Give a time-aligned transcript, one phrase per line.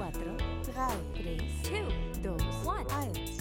[0.00, 0.32] 4, 3,
[1.12, 3.39] 3 2, 2, 1.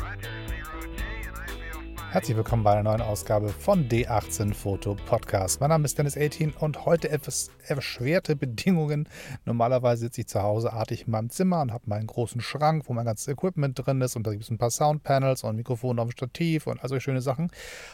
[2.19, 5.61] Herzlich willkommen bei einer neuen Ausgabe von D18 Foto Podcast.
[5.61, 9.07] Mein Name ist Dennis 18 und heute etwas erschwerte Bedingungen.
[9.45, 12.93] Normalerweise sitze ich zu Hause artig in meinem Zimmer und habe meinen großen Schrank, wo
[12.93, 15.97] mein ganzes Equipment drin ist und da gibt es ein paar Soundpanels und ein Mikrofon
[15.97, 17.51] auf dem Stativ und all solche schöne Sachen.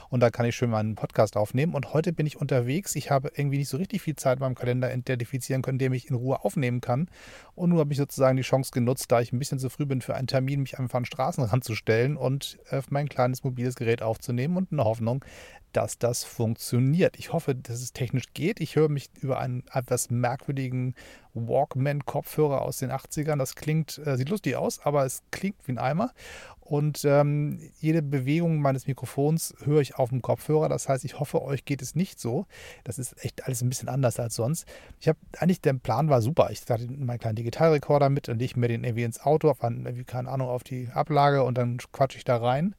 [0.09, 1.75] Und da kann ich schön meinen Podcast aufnehmen.
[1.75, 2.95] Und heute bin ich unterwegs.
[2.95, 6.09] Ich habe irgendwie nicht so richtig viel Zeit in meinem Kalender identifizieren können, dem ich
[6.09, 7.09] in Ruhe aufnehmen kann.
[7.53, 10.01] Und nun habe ich sozusagen die Chance genutzt, da ich ein bisschen zu früh bin
[10.01, 13.75] für einen Termin, mich einfach an den Straßenrand zu stellen und auf mein kleines mobiles
[13.75, 15.25] Gerät aufzunehmen und in der Hoffnung,
[15.75, 17.17] dass das funktioniert.
[17.19, 18.61] Ich hoffe, dass es technisch geht.
[18.61, 20.95] Ich höre mich über einen etwas merkwürdigen
[21.33, 23.37] Walkman-Kopfhörer aus den 80ern.
[23.37, 26.13] Das klingt, äh, sieht lustig aus, aber es klingt wie ein Eimer.
[26.61, 30.69] Und ähm, jede Bewegung meines Mikrofons höre ich auf dem Kopfhörer.
[30.69, 32.45] Das heißt, ich hoffe, euch geht es nicht so.
[32.85, 34.65] Das ist echt alles ein bisschen anders als sonst.
[35.01, 36.49] Ich habe eigentlich, der Plan war super.
[36.51, 40.29] Ich hatte meinen kleinen Digitalrekorder mit und lege mir den irgendwie ins Auto, auf, keine
[40.29, 42.75] Ahnung, auf die Ablage und dann quatsche ich da rein.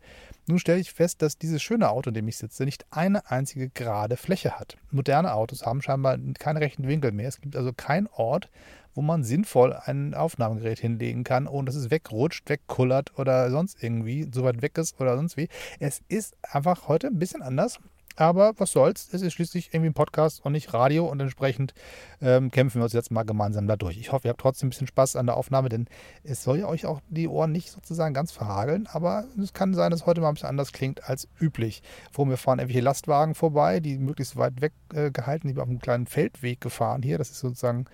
[0.48, 3.68] Nun stelle ich fest, dass dieses schöne Auto, in dem ich sitze, nicht eine einzige
[3.68, 4.76] gerade Fläche hat.
[4.92, 7.28] Moderne Autos haben scheinbar keine rechten Winkel mehr.
[7.28, 8.48] Es gibt also keinen Ort,
[8.94, 14.28] wo man sinnvoll ein Aufnahmegerät hinlegen kann, ohne dass es wegrutscht, wegkullert oder sonst irgendwie
[14.32, 15.48] so weit weg ist oder sonst wie.
[15.80, 17.80] Es ist einfach heute ein bisschen anders.
[18.16, 21.74] Aber was soll's, es ist schließlich irgendwie ein Podcast und nicht Radio und entsprechend
[22.22, 23.98] ähm, kämpfen wir uns jetzt mal gemeinsam dadurch.
[23.98, 25.86] Ich hoffe, ihr habt trotzdem ein bisschen Spaß an der Aufnahme, denn
[26.24, 29.90] es soll ja euch auch die Ohren nicht sozusagen ganz verhageln, aber es kann sein,
[29.90, 31.82] dass heute mal ein bisschen anders klingt als üblich.
[32.10, 36.06] Vor mir fahren irgendwelche Lastwagen vorbei, die möglichst weit weg äh, die auf einem kleinen
[36.06, 37.18] Feldweg gefahren hier.
[37.18, 37.84] Das ist sozusagen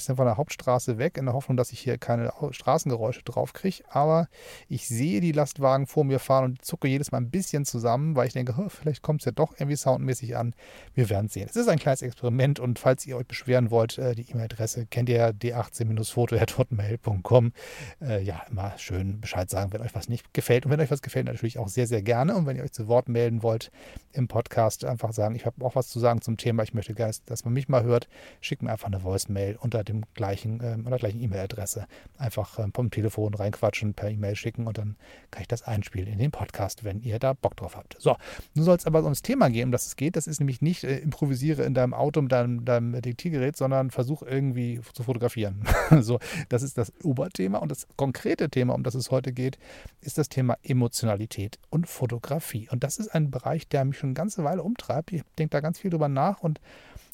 [0.00, 3.84] bisschen von der Hauptstraße weg, in der Hoffnung, dass ich hier keine Straßengeräusche drauf kriege.
[3.88, 4.28] Aber
[4.68, 8.26] ich sehe die Lastwagen vor mir fahren und zucke jedes Mal ein bisschen zusammen, weil
[8.26, 10.54] ich denke, vielleicht kommt es ja doch irgendwie soundmäßig an.
[10.94, 11.46] Wir werden sehen.
[11.48, 15.10] Es ist ein kleines Experiment und falls ihr euch beschweren wollt, äh, die E-Mail-Adresse kennt
[15.10, 17.52] ihr d18-foto.hotmail.com.
[18.00, 20.64] Äh, ja, immer schön Bescheid sagen, wenn euch was nicht gefällt.
[20.64, 22.34] Und wenn euch was gefällt, natürlich auch sehr, sehr gerne.
[22.36, 23.70] Und wenn ihr euch zu Wort melden wollt
[24.12, 27.12] im Podcast, einfach sagen, ich habe auch was zu sagen zum Thema, ich möchte gerne,
[27.26, 28.08] dass man mich mal hört,
[28.40, 31.86] schickt mir einfach eine Voicemail unter dem gleichen, äh, oder gleichen E-Mail-Adresse.
[32.18, 34.96] Einfach äh, vom Telefon reinquatschen, per E-Mail schicken und dann
[35.30, 37.96] kann ich das einspielen in den Podcast, wenn ihr da Bock drauf habt.
[37.98, 38.16] So,
[38.54, 40.16] nun soll es aber ums Thema gehen, um das es geht.
[40.16, 44.22] Das ist nämlich nicht äh, improvisiere in deinem Auto mit deinem, deinem Diktiergerät, sondern versuch
[44.22, 45.64] irgendwie zu fotografieren.
[46.00, 46.18] so,
[46.48, 49.58] das ist das Oberthema und das konkrete Thema, um das es heute geht,
[50.00, 52.68] ist das Thema Emotionalität und Fotografie.
[52.70, 55.12] Und das ist ein Bereich, der mich schon eine ganze Weile umtreibt.
[55.12, 56.60] Ich denke da ganz viel drüber nach und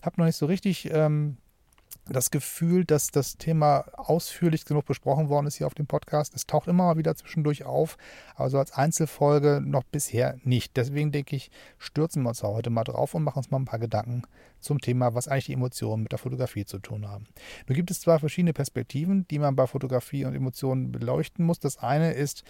[0.02, 1.36] habe noch nicht so richtig ähm,
[2.08, 6.34] das Gefühl, dass das Thema ausführlich genug besprochen worden ist hier auf dem Podcast.
[6.34, 7.98] Es taucht immer mal wieder zwischendurch auf,
[8.36, 10.76] aber so als Einzelfolge noch bisher nicht.
[10.76, 13.80] Deswegen denke ich, stürzen wir uns heute mal drauf und machen uns mal ein paar
[13.80, 14.22] Gedanken
[14.60, 17.26] zum Thema, was eigentlich die Emotionen mit der Fotografie zu tun haben.
[17.66, 21.58] Nun gibt es zwei verschiedene Perspektiven, die man bei Fotografie und Emotionen beleuchten muss.
[21.58, 22.44] Das eine ist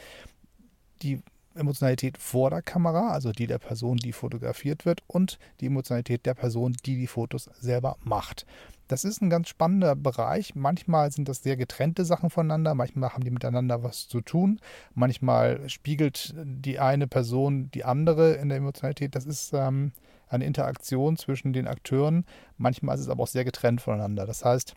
[1.03, 1.23] die
[1.57, 6.35] Emotionalität vor der Kamera, also die der Person, die fotografiert wird, und die Emotionalität der
[6.35, 8.47] Person, die die Fotos selber macht.
[8.89, 10.55] Das ist ein ganz spannender Bereich.
[10.55, 14.61] Manchmal sind das sehr getrennte Sachen voneinander, manchmal haben die miteinander was zu tun,
[14.95, 19.15] manchmal spiegelt die eine Person die andere in der Emotionalität.
[19.17, 19.93] Das ist ähm,
[20.29, 22.25] eine Interaktion zwischen den Akteuren.
[22.59, 24.27] Manchmal ist es aber auch sehr getrennt voneinander.
[24.27, 24.75] Das heißt,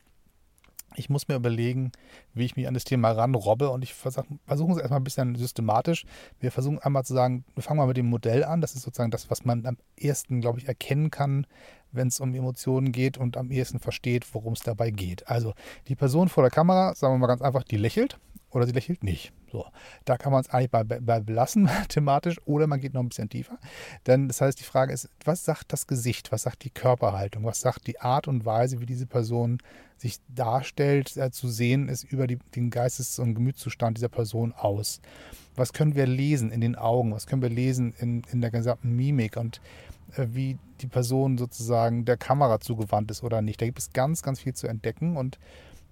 [1.00, 1.92] ich muss mir überlegen,
[2.34, 5.36] wie ich mich an das Thema ranrobbe und ich versuche versuch es erstmal ein bisschen
[5.36, 6.06] systematisch.
[6.40, 8.60] Wir versuchen einmal zu sagen, wir fangen mal mit dem Modell an.
[8.60, 11.48] Das ist sozusagen das, was man am ersten, glaube ich, erkennen kann,
[11.92, 15.28] wenn es um Emotionen geht und am ehesten versteht, worum es dabei geht.
[15.28, 15.54] Also
[15.88, 18.20] die Person vor der Kamera, sagen wir mal ganz einfach, die lächelt
[18.52, 19.32] oder sie lächelt nicht.
[19.52, 19.66] So,
[20.06, 23.30] da kann man es eigentlich bei, bei belassen, thematisch, oder man geht noch ein bisschen
[23.30, 23.58] tiefer.
[24.08, 27.62] Denn das heißt, die Frage ist, was sagt das Gesicht, was sagt die Körperhaltung, was
[27.62, 29.60] sagt die Art und Weise, wie diese Person
[29.98, 35.02] sich darstellt, äh, zu sehen ist über die, den Geistes- und Gemütszustand dieser Person aus.
[35.56, 38.96] Was können wir lesen in den Augen, was können wir lesen in, in der gesamten
[38.96, 39.60] Mimik und
[40.16, 43.62] äh, wie die Person sozusagen der Kamera zugewandt ist oder nicht.
[43.62, 45.38] Da gibt es ganz, ganz viel zu entdecken und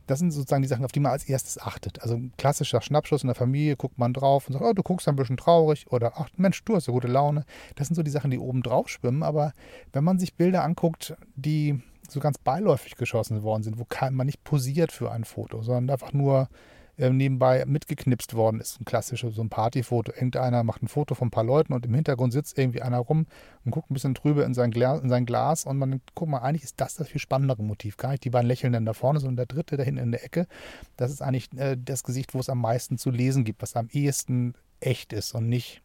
[0.08, 2.02] das sind sozusagen die Sachen, auf die man als erstes achtet.
[2.02, 5.08] Also ein klassischer Schnappschuss in der Familie, guckt man drauf und sagt, oh, du guckst
[5.08, 7.46] ein bisschen traurig oder ach Mensch, du hast ja gute Laune.
[7.76, 9.22] Das sind so die Sachen, die oben drauf schwimmen.
[9.22, 9.54] Aber
[9.94, 14.44] wenn man sich Bilder anguckt, die so ganz beiläufig geschossen worden sind, wo man nicht
[14.44, 16.48] posiert für ein Foto, sondern einfach nur
[16.98, 18.82] äh, nebenbei mitgeknipst worden ist.
[18.82, 20.12] Ein klassisches, so ein Partyfoto.
[20.12, 23.28] Irgendeiner macht ein Foto von ein paar Leuten und im Hintergrund sitzt irgendwie einer rum
[23.64, 26.40] und guckt ein bisschen drüber in sein, Glas, in sein Glas und man guckt mal,
[26.40, 27.98] eigentlich ist das das viel spannendere Motiv.
[27.98, 30.48] Gar nicht die beiden Lächelnden da vorne, sondern der dritte da hinten in der Ecke.
[30.96, 33.90] Das ist eigentlich äh, das Gesicht, wo es am meisten zu lesen gibt, was am
[33.92, 35.82] ehesten echt ist und nicht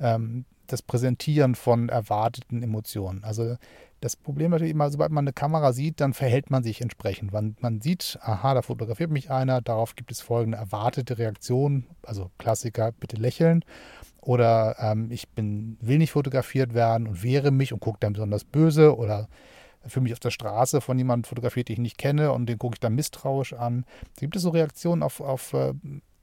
[0.00, 3.24] ähm, das Präsentieren von erwarteten Emotionen.
[3.24, 3.56] Also
[4.00, 7.32] Das Problem natürlich immer, sobald man eine Kamera sieht, dann verhält man sich entsprechend.
[7.32, 12.30] Man, man sieht, aha, da fotografiert mich einer, darauf gibt es folgende erwartete Reaktion, also
[12.38, 13.64] Klassiker, bitte lächeln.
[14.20, 18.44] Oder ähm, ich bin, will nicht fotografiert werden und wehre mich und gucke dann besonders
[18.44, 19.28] böse oder
[19.86, 22.74] für mich auf der Straße von jemandem fotografiert, den ich nicht kenne und den gucke
[22.74, 23.84] ich dann misstrauisch an.
[24.18, 25.72] Gibt es so Reaktionen auf, auf äh,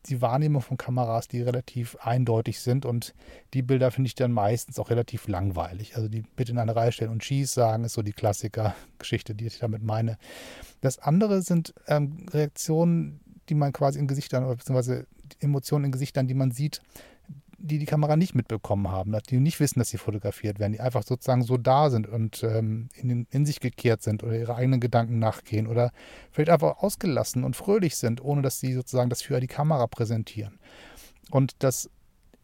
[0.09, 3.13] die Wahrnehmung von Kameras, die relativ eindeutig sind und
[3.53, 5.95] die Bilder finde ich dann meistens auch relativ langweilig.
[5.95, 9.47] Also die bitte in eine Reihe stellen und schieß sagen, ist so die Klassiker-Geschichte, die
[9.47, 10.17] ich damit meine.
[10.81, 13.19] Das andere sind ähm, Reaktionen,
[13.49, 15.07] die man quasi in Gesichtern oder beziehungsweise
[15.39, 16.81] Emotionen in Gesichtern, die man sieht,
[17.57, 21.03] die die Kamera nicht mitbekommen haben, die nicht wissen, dass sie fotografiert werden, die einfach
[21.03, 25.19] sozusagen so da sind und ähm, in, in, sich gekehrt sind oder ihre eigenen Gedanken
[25.19, 25.91] nachgehen oder
[26.31, 30.59] vielleicht einfach ausgelassen und fröhlich sind, ohne dass sie sozusagen das für die Kamera präsentieren.
[31.31, 31.89] Und das,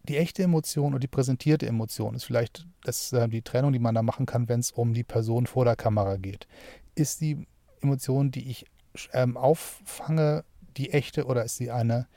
[0.03, 3.95] die echte Emotion und die präsentierte Emotion ist vielleicht das, äh, die Trennung, die man
[3.95, 6.47] da machen kann, wenn es um die Person vor der Kamera geht.
[6.95, 7.47] Ist die
[7.81, 8.65] Emotion, die ich
[9.13, 10.43] ähm, auffange,
[10.77, 12.07] die echte oder ist sie eine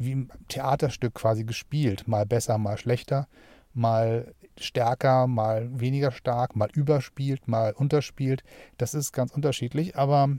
[0.00, 2.08] wie ein Theaterstück quasi gespielt.
[2.08, 3.28] Mal besser, mal schlechter,
[3.74, 8.42] mal stärker, mal weniger stark, mal überspielt, mal unterspielt.
[8.78, 10.30] Das ist ganz unterschiedlich, aber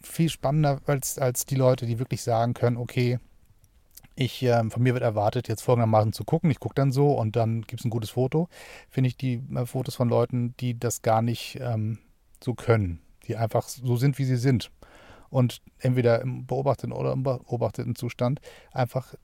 [0.00, 3.18] viel spannender als, als die Leute, die wirklich sagen können, okay,
[4.14, 6.50] ich, äh, von mir wird erwartet, jetzt folgendermaßen zu gucken.
[6.50, 8.48] Ich gucke dann so und dann gibt es ein gutes Foto.
[8.88, 11.98] Finde ich die äh, Fotos von Leuten, die das gar nicht ähm,
[12.42, 14.70] so können, die einfach so sind, wie sie sind
[15.30, 18.40] und entweder im beobachteten oder im beobachteten Zustand
[18.72, 19.14] einfach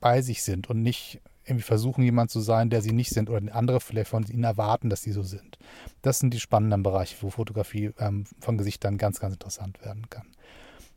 [0.00, 3.54] bei sich sind und nicht irgendwie versuchen, jemand zu sein, der sie nicht sind oder
[3.54, 5.58] andere vielleicht von ihnen erwarten, dass sie so sind.
[6.02, 10.26] Das sind die spannenden Bereiche, wo Fotografie ähm, von Gesichtern ganz, ganz interessant werden kann.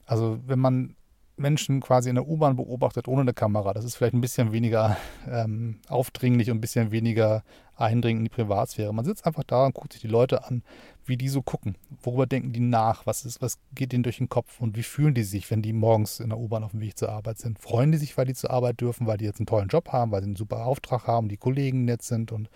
[0.06, 0.96] Also wenn man
[1.36, 4.98] Menschen quasi in der U-Bahn beobachtet ohne eine Kamera, das ist vielleicht ein bisschen weniger
[5.30, 7.44] ähm, aufdringlich und ein bisschen weniger
[7.78, 8.94] eindringend in die Privatsphäre.
[8.94, 10.64] Man sitzt einfach da und guckt sich die Leute an,
[11.06, 11.78] wie die so gucken.
[12.02, 13.06] Worüber denken die nach?
[13.06, 14.60] Was, ist, was geht ihnen durch den Kopf?
[14.60, 17.10] Und wie fühlen die sich, wenn die morgens in der U-Bahn auf dem Weg zur
[17.10, 17.60] Arbeit sind?
[17.60, 20.12] Freuen die sich, weil die zur Arbeit dürfen, weil die jetzt einen tollen Job haben,
[20.12, 22.50] weil sie einen super Auftrag haben, die Kollegen nett sind und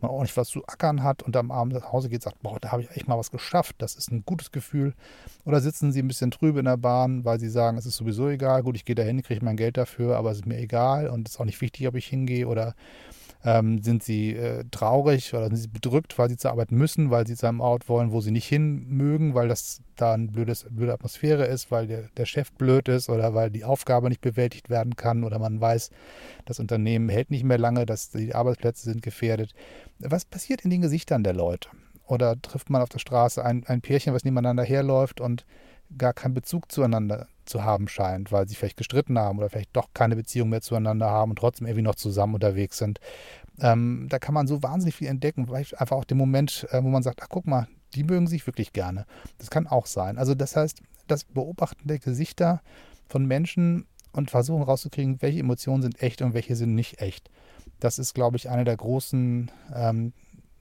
[0.00, 2.42] man auch nicht was zu ackern hat und am Abend nach Hause geht und sagt,
[2.42, 3.76] boah, da habe ich echt mal was geschafft.
[3.78, 4.94] Das ist ein gutes Gefühl.
[5.44, 8.28] Oder sitzen sie ein bisschen trübe in der Bahn, weil sie sagen, es ist sowieso
[8.28, 8.62] egal.
[8.62, 11.34] Gut, ich gehe dahin, kriege mein Geld dafür, aber es ist mir egal und es
[11.34, 12.74] ist auch nicht wichtig, ob ich hingehe oder
[13.44, 17.26] ähm, sind sie äh, traurig oder sind sie bedrückt, weil sie zur Arbeit müssen, weil
[17.26, 20.66] sie zu einem Ort wollen, wo sie nicht hin mögen, weil das da eine blödes,
[20.70, 24.68] blöde Atmosphäre ist, weil der, der Chef blöd ist oder weil die Aufgabe nicht bewältigt
[24.68, 25.90] werden kann oder man weiß,
[26.44, 29.54] das Unternehmen hält nicht mehr lange, dass die Arbeitsplätze sind gefährdet.
[29.98, 31.70] Was passiert in den Gesichtern der Leute?
[32.06, 35.46] Oder trifft man auf der Straße ein, ein Pärchen, was nebeneinander herläuft und
[35.96, 39.88] gar keinen Bezug zueinander zu haben scheint, weil sie vielleicht gestritten haben oder vielleicht doch
[39.92, 43.00] keine Beziehung mehr zueinander haben und trotzdem irgendwie noch zusammen unterwegs sind.
[43.60, 46.88] Ähm, da kann man so wahnsinnig viel entdecken, vielleicht einfach auch den Moment, äh, wo
[46.88, 49.04] man sagt, ach guck mal, die mögen sich wirklich gerne.
[49.38, 50.16] Das kann auch sein.
[50.16, 52.62] Also das heißt, das Beobachten der Gesichter
[53.08, 57.30] von Menschen und versuchen rauszukriegen, welche Emotionen sind echt und welche sind nicht echt.
[57.80, 60.12] Das ist, glaube ich, eine der großen ähm,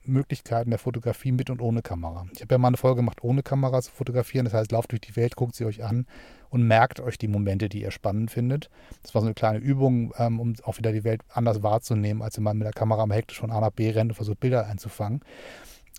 [0.10, 2.26] Möglichkeiten der Fotografie mit und ohne Kamera.
[2.34, 4.46] Ich habe ja mal eine Folge gemacht, ohne Kamera zu fotografieren.
[4.46, 6.06] Das heißt, lauft durch die Welt, guckt sie euch an
[6.50, 8.70] und merkt euch die Momente, die ihr spannend findet.
[9.04, 12.38] Das war so eine kleine Übung, ähm, um auch wieder die Welt anders wahrzunehmen, als
[12.38, 14.68] wenn man mit der Kamera am hektisch von A nach B rennt und versucht, Bilder
[14.68, 15.22] einzufangen.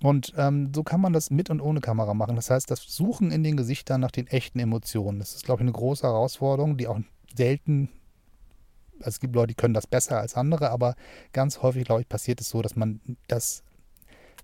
[0.02, 2.36] Und ähm, so kann man das mit und ohne Kamera machen.
[2.36, 5.18] Das heißt, das Suchen in den Gesichtern nach den echten Emotionen.
[5.18, 6.98] Das ist, glaube ich, eine große Herausforderung, die auch
[7.36, 7.90] selten
[9.00, 10.94] also es gibt Leute, die können das besser als andere, aber
[11.32, 13.62] ganz häufig, glaube ich, passiert es so, dass man das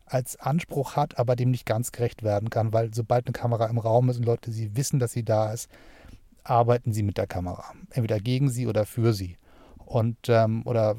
[0.07, 3.79] als Anspruch hat, aber dem nicht ganz gerecht werden kann, weil sobald eine Kamera im
[3.79, 5.69] Raum ist und Leute sie wissen, dass sie da ist,
[6.45, 7.73] arbeiten sie mit der Kamera.
[7.91, 9.37] Entweder gegen sie oder für sie.
[9.85, 10.97] Und ähm, oder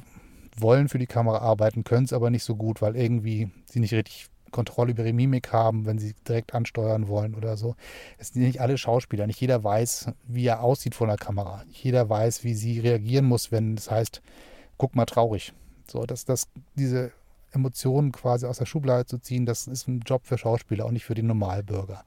[0.58, 3.94] wollen für die Kamera arbeiten, können es aber nicht so gut, weil irgendwie sie nicht
[3.94, 7.76] richtig Kontrolle über ihre Mimik haben, wenn sie direkt ansteuern wollen oder so.
[8.18, 9.28] Es sind nicht alle Schauspieler.
[9.28, 11.64] Nicht jeder weiß, wie er aussieht vor der Kamera.
[11.66, 14.22] Nicht jeder weiß, wie sie reagieren muss, wenn es heißt,
[14.78, 15.54] guck mal traurig.
[15.90, 17.12] So, dass das diese
[17.51, 21.06] Emotionen quasi aus der Schublade zu ziehen, das ist ein Job für Schauspieler und nicht
[21.06, 22.04] für den Normalbürger.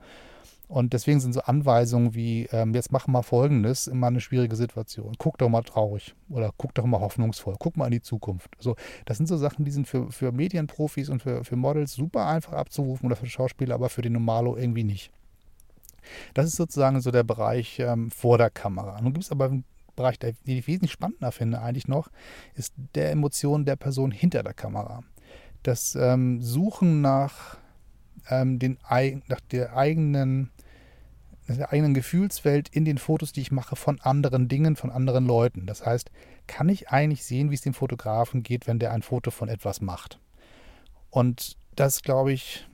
[0.71, 5.15] Und deswegen sind so Anweisungen wie, ähm, jetzt mach mal Folgendes, immer eine schwierige Situation.
[5.19, 7.57] Guck doch mal traurig oder guck doch mal hoffnungsvoll.
[7.59, 8.51] Guck mal in die Zukunft.
[8.57, 12.25] Also, das sind so Sachen, die sind für, für Medienprofis und für, für Models super
[12.29, 15.11] einfach abzurufen oder für Schauspieler, aber für den Normalo irgendwie nicht.
[16.35, 19.01] Das ist sozusagen so der Bereich ähm, vor der Kamera.
[19.01, 19.65] Nun gibt es aber einen
[19.97, 22.11] Bereich, den ich wesentlich spannender finde eigentlich noch,
[22.55, 25.03] ist der Emotion der Person hinter der Kamera
[25.63, 27.59] das ähm, Suchen nach,
[28.29, 28.79] ähm, den,
[29.29, 30.51] nach der eigenen,
[31.49, 35.67] der eigenen Gefühlswelt in den Fotos, die ich mache von anderen Dingen, von anderen Leuten.
[35.67, 36.11] Das heißt,
[36.47, 39.81] kann ich eigentlich sehen, wie es dem Fotografen geht, wenn der ein Foto von etwas
[39.81, 40.19] macht?
[41.11, 42.69] Und das, glaube ich,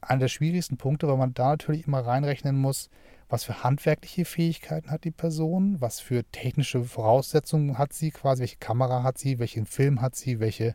[0.00, 2.90] einer der schwierigsten Punkte, weil man da natürlich immer reinrechnen muss,
[3.28, 8.56] was für handwerkliche Fähigkeiten hat die Person, was für technische Voraussetzungen hat sie quasi, welche
[8.56, 10.74] Kamera hat sie, welchen Film hat sie, welche,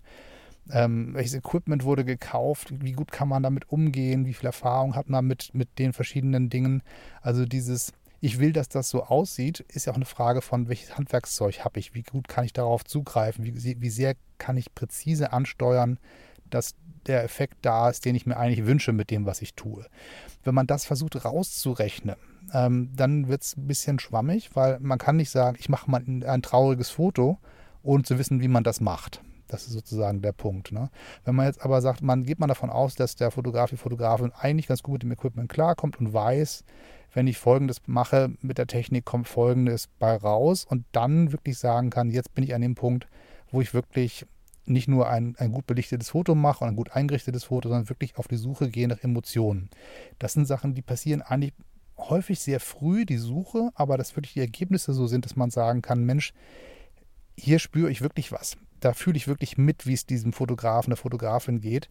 [0.71, 5.09] ähm, welches Equipment wurde gekauft, wie gut kann man damit umgehen, wie viel Erfahrung hat
[5.09, 6.81] man mit, mit den verschiedenen Dingen.
[7.21, 10.97] Also dieses, ich will, dass das so aussieht, ist ja auch eine Frage von, welches
[10.97, 15.33] Handwerkszeug habe ich, wie gut kann ich darauf zugreifen, wie, wie sehr kann ich präzise
[15.33, 15.99] ansteuern,
[16.49, 19.85] dass der Effekt da ist, den ich mir eigentlich wünsche mit dem, was ich tue.
[20.43, 22.15] Wenn man das versucht rauszurechnen,
[22.53, 26.01] ähm, dann wird es ein bisschen schwammig, weil man kann nicht sagen, ich mache mal
[26.01, 27.37] ein, ein, trauriges Foto,
[27.83, 29.21] ohne zu wissen, wie man das macht.
[29.47, 30.71] Das ist sozusagen der Punkt.
[30.71, 30.89] Ne?
[31.23, 34.31] Wenn man jetzt aber sagt, man geht man davon aus, dass der Fotograf, die Fotografin
[34.33, 36.63] eigentlich ganz gut mit dem Equipment klarkommt und weiß,
[37.13, 41.89] wenn ich Folgendes mache mit der Technik, kommt Folgendes bei raus und dann wirklich sagen
[41.89, 43.07] kann, jetzt bin ich an dem Punkt,
[43.51, 44.25] wo ich wirklich
[44.65, 48.17] nicht nur ein, ein gut belichtetes Foto mache und ein gut eingerichtetes Foto, sondern wirklich
[48.17, 49.69] auf die Suche gehe nach Emotionen.
[50.19, 51.53] Das sind Sachen, die passieren eigentlich
[51.97, 55.81] häufig sehr früh, die Suche, aber dass wirklich die Ergebnisse so sind, dass man sagen
[55.81, 56.33] kann, Mensch,
[57.37, 58.57] hier spüre ich wirklich was.
[58.85, 61.89] Da fühle ich wirklich mit, wie es diesem Fotografen, der Fotografin geht.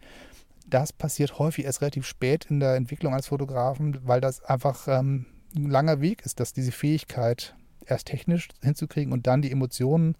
[0.69, 5.27] Das passiert häufig erst relativ spät in der Entwicklung als Fotografen, weil das einfach ähm,
[5.57, 10.17] ein langer Weg ist, dass diese Fähigkeit erst technisch hinzukriegen und dann die Emotionen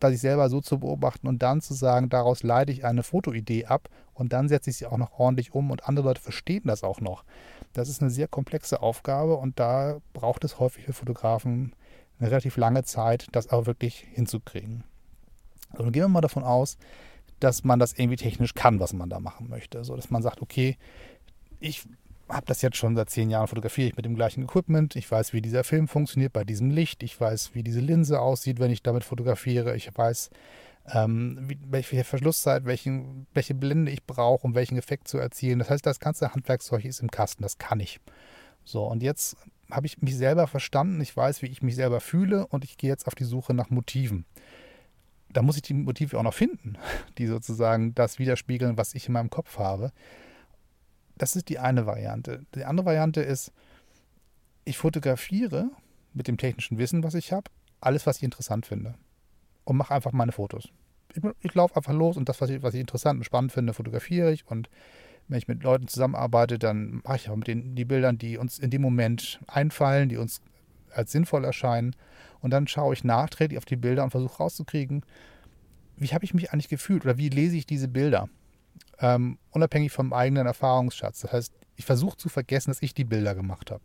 [0.00, 3.66] bei sich selber so zu beobachten und dann zu sagen, daraus leite ich eine Fotoidee
[3.66, 6.82] ab und dann setze ich sie auch noch ordentlich um und andere Leute verstehen das
[6.82, 7.22] auch noch.
[7.74, 11.76] Das ist eine sehr komplexe Aufgabe und da braucht es häufig für Fotografen
[12.18, 14.82] eine relativ lange Zeit, das auch wirklich hinzukriegen.
[15.72, 16.76] Also gehen wir mal davon aus,
[17.38, 19.84] dass man das irgendwie technisch kann, was man da machen möchte.
[19.84, 20.76] So dass man sagt, okay,
[21.58, 21.84] ich
[22.28, 24.96] habe das jetzt schon seit zehn Jahren fotografiere ich mit dem gleichen Equipment.
[24.96, 27.02] Ich weiß, wie dieser Film funktioniert bei diesem Licht.
[27.02, 29.74] Ich weiß, wie diese Linse aussieht, wenn ich damit fotografiere.
[29.74, 30.30] Ich weiß,
[30.92, 35.58] ähm, wie, welche Verschlusszeit, welchen, welche Blende ich brauche, um welchen Effekt zu erzielen.
[35.58, 37.42] Das heißt, das ganze Handwerkszeug ist im Kasten.
[37.42, 38.00] Das kann ich.
[38.64, 39.36] So, und jetzt
[39.70, 41.00] habe ich mich selber verstanden.
[41.00, 43.70] Ich weiß, wie ich mich selber fühle und ich gehe jetzt auf die Suche nach
[43.70, 44.24] Motiven.
[45.32, 46.76] Da muss ich die Motive auch noch finden,
[47.18, 49.92] die sozusagen das widerspiegeln, was ich in meinem Kopf habe.
[51.16, 52.44] Das ist die eine Variante.
[52.54, 53.52] Die andere Variante ist,
[54.64, 55.70] ich fotografiere
[56.14, 58.94] mit dem technischen Wissen, was ich habe, alles, was ich interessant finde.
[59.64, 60.68] Und mache einfach meine Fotos.
[61.14, 63.74] Ich, ich laufe einfach los und das, was ich, was ich interessant und spannend finde,
[63.74, 64.46] fotografiere ich.
[64.46, 64.68] Und
[65.28, 68.58] wenn ich mit Leuten zusammenarbeite, dann mache ich auch mit den die Bildern, die uns
[68.58, 70.40] in dem Moment einfallen, die uns
[70.92, 71.94] als sinnvoll erscheinen.
[72.40, 75.04] Und dann schaue ich nachträglich auf die Bilder und versuche rauszukriegen,
[75.96, 78.28] wie habe ich mich eigentlich gefühlt oder wie lese ich diese Bilder
[79.00, 81.20] ähm, unabhängig vom eigenen Erfahrungsschatz.
[81.20, 83.82] Das heißt, ich versuche zu vergessen, dass ich die Bilder gemacht habe.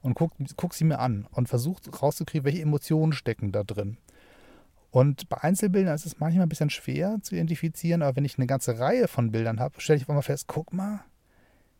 [0.00, 3.96] Und guck, guck sie mir an und versuche rauszukriegen, welche Emotionen stecken da drin.
[4.90, 8.46] Und bei Einzelbildern ist es manchmal ein bisschen schwer zu identifizieren, aber wenn ich eine
[8.46, 11.00] ganze Reihe von Bildern habe, stelle ich auch mal fest, guck mal,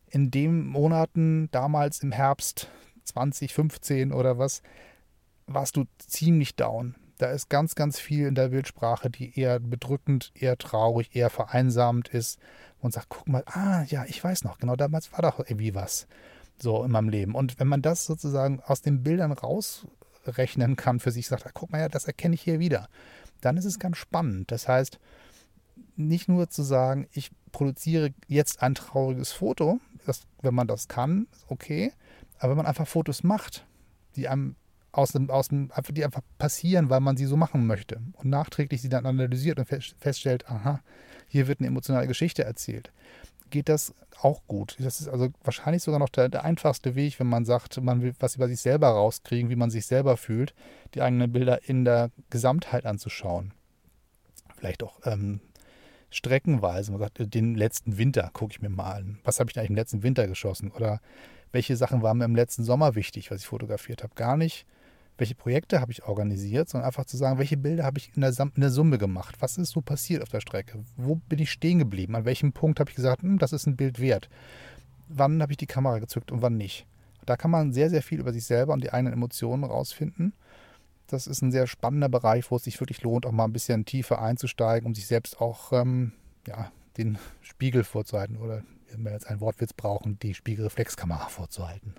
[0.09, 2.68] in den Monaten damals im Herbst
[3.04, 4.62] 2015 oder was,
[5.46, 6.94] warst du ziemlich down.
[7.18, 12.08] Da ist ganz, ganz viel in der Bildsprache, die eher bedrückend, eher traurig, eher vereinsamt
[12.08, 12.40] ist
[12.80, 16.06] und sagt, guck mal, ah ja, ich weiß noch, genau damals war doch irgendwie was
[16.58, 17.34] so in meinem Leben.
[17.34, 21.70] Und wenn man das sozusagen aus den Bildern rausrechnen kann für sich, sagt, ah, guck
[21.70, 22.88] mal, ja, das erkenne ich hier wieder,
[23.40, 24.50] dann ist es ganz spannend.
[24.50, 24.99] Das heißt,
[25.96, 31.26] nicht nur zu sagen, ich produziere jetzt ein trauriges Foto, das, wenn man das kann,
[31.49, 31.92] okay,
[32.38, 33.66] aber wenn man einfach Fotos macht,
[34.16, 34.56] die einem
[34.92, 38.00] aus dem, aus dem, die einfach passieren, weil man sie so machen möchte.
[38.14, 40.80] Und nachträglich sie dann analysiert und feststellt, aha,
[41.26, 42.92] hier wird eine emotionale Geschichte erzählt.
[43.50, 44.76] Geht das auch gut?
[44.78, 48.14] Das ist also wahrscheinlich sogar noch der, der einfachste Weg, wenn man sagt, man will
[48.20, 50.54] was über sich selber rauskriegen, wie man sich selber fühlt,
[50.94, 53.52] die eigenen Bilder in der Gesamtheit anzuschauen.
[54.56, 55.40] Vielleicht auch ähm,
[56.14, 56.92] streckenweise.
[56.92, 59.18] Man sagt, den letzten Winter gucke ich mir mal an.
[59.25, 60.71] Was habe ich eigentlich im letzten Winter geschossen?
[60.71, 61.00] Oder
[61.52, 64.14] welche Sachen waren mir im letzten Sommer wichtig, was ich fotografiert habe?
[64.14, 64.66] Gar nicht
[65.16, 68.33] welche Projekte habe ich organisiert, sondern einfach zu sagen, welche Bilder habe ich in der,
[68.38, 69.37] in der, Summe gemacht?
[69.40, 70.85] Was ist so passiert auf der Strecke?
[70.97, 72.16] Wo bin ich stehen geblieben?
[72.16, 74.28] An welchem Punkt habe ich gesagt, hm, das ist ein Bild wert?
[75.09, 76.87] Wann habe ich die Kamera gezückt und wann nicht?
[77.26, 80.33] Da kann man sehr, sehr viel über sich selber und die eigenen Emotionen rausfinden.
[81.06, 83.84] Das ist ein sehr spannender Bereich, wo es sich wirklich lohnt, auch mal ein bisschen
[83.84, 86.12] tiefer einzusteigen, um sich selbst auch ähm,
[86.46, 88.62] ja, den Spiegel vorzuhalten oder
[88.94, 91.94] wenn wir jetzt einen Wortwitz brauchen, die Spiegelreflexkamera vorzuhalten.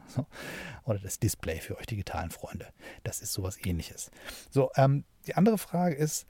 [0.85, 2.67] Oder das Display für euch digitalen Freunde.
[3.03, 4.11] Das ist sowas ähnliches.
[4.49, 6.25] So, ähm, die andere Frage ist,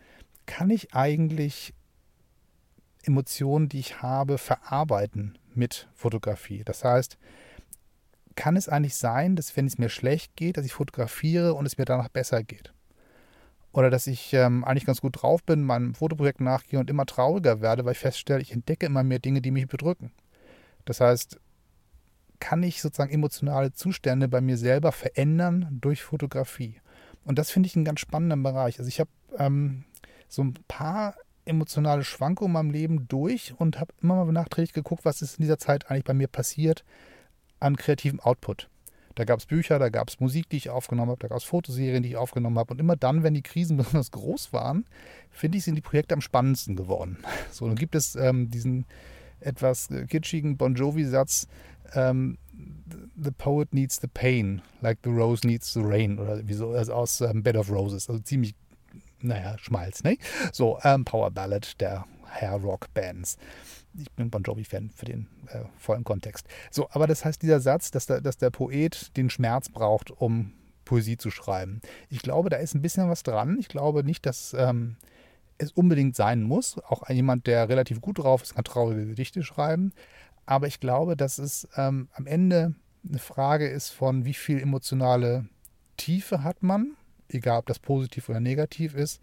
[0.46, 1.74] kann ich eigentlich
[3.04, 6.64] Emotionen, die ich habe, verarbeiten mit Fotografie?
[6.64, 7.18] Das heißt,
[8.36, 11.78] kann es eigentlich sein, dass wenn es mir schlecht geht, dass ich fotografiere und es
[11.78, 12.74] mir danach besser geht?
[13.72, 17.62] Oder dass ich ähm, eigentlich ganz gut drauf bin, meinem Fotoprojekt nachgehe und immer trauriger
[17.62, 20.12] werde, weil ich feststelle, ich entdecke immer mehr Dinge, die mich bedrücken.
[20.86, 21.40] Das heißt,
[22.40, 26.80] kann ich sozusagen emotionale Zustände bei mir selber verändern durch Fotografie.
[27.26, 28.80] Und das finde ich einen ganz spannenden Bereich.
[28.80, 29.84] Also ich habe ähm,
[30.28, 31.16] so ein paar
[31.46, 35.44] emotionale Schwankungen in meinem Leben durch und habe immer mal nachträglich geguckt, was ist in
[35.44, 36.84] dieser Zeit eigentlich bei mir passiert
[37.66, 38.70] an kreativem Output.
[39.16, 41.46] Da gab es Bücher, da gab es Musik, die ich aufgenommen habe, da gab es
[41.46, 42.74] Fotoserien, die ich aufgenommen habe.
[42.74, 44.86] Und immer dann, wenn die Krisen besonders groß waren,
[45.32, 47.18] finde ich, sind die Projekte am spannendsten geworden.
[47.52, 48.86] So, dann gibt es ähm, diesen
[49.40, 51.48] etwas kitschigen Bon Jovi-Satz,
[51.94, 52.38] ähm,
[53.22, 56.94] The poet needs the pain, like the rose needs the rain, oder wie so, also
[56.94, 58.10] aus ähm, Bed of Roses.
[58.10, 58.56] Also ziemlich,
[59.20, 60.18] naja, Schmalz, ne?
[60.54, 63.38] So, ähm, Power Ballad der Hair Rock Bands
[63.98, 66.48] ich bin Bon Jovi-Fan für den äh, vollen Kontext.
[66.72, 70.54] So, aber das heißt, dieser Satz, dass der, dass der Poet den Schmerz braucht, um
[70.86, 71.82] Poesie zu schreiben.
[72.10, 73.58] Ich glaube, da ist ein bisschen was dran.
[73.60, 74.98] Ich glaube nicht, dass ähm,
[75.58, 76.78] es unbedingt sein muss.
[76.80, 79.94] Auch jemand, der relativ gut drauf ist, kann traurige Gedichte schreiben.
[80.46, 82.76] Aber ich glaube, dass es ähm, am Ende
[83.08, 85.46] eine Frage ist von, wie viel emotionale
[85.98, 86.96] Tiefe hat man,
[87.30, 89.22] egal ob das positiv oder negativ ist,